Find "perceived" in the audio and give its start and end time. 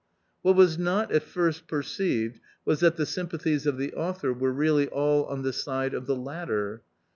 1.67-2.39